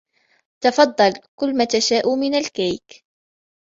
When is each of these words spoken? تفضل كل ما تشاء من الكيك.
تفضل 0.63 1.13
كل 1.35 1.57
ما 1.57 1.65
تشاء 1.65 2.15
من 2.15 2.35
الكيك. 2.35 3.05